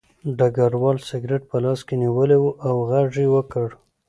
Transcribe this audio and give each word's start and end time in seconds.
ډګروال 0.37 0.97
سګرټ 1.09 1.43
په 1.51 1.57
لاس 1.63 1.79
کې 1.87 1.95
نیولی 2.01 2.37
و 2.39 2.45
او 2.67 2.75
غږ 2.89 3.11
یې 3.21 3.27
وکړ 3.35 3.67